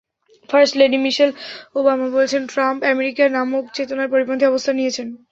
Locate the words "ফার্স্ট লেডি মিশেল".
0.49-1.29